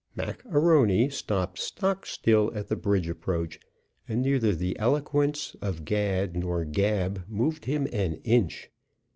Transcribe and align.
Mac 0.15 0.43
A'Rony 0.45 1.11
stopped 1.13 1.59
stock 1.59 2.07
still 2.07 2.51
at 2.55 2.69
the 2.69 2.75
bridge 2.75 3.07
approach, 3.07 3.59
and 4.09 4.23
neither 4.23 4.55
the 4.55 4.75
eloquence 4.79 5.55
of 5.61 5.85
gad 5.85 6.35
nor 6.35 6.65
gab 6.65 7.23
moved 7.27 7.65
him 7.65 7.87
an 7.93 8.15
inch. 8.23 8.71